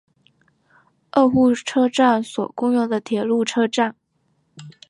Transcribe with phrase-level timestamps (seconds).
[1.11, 3.95] 二户车站所共用的铁路车站。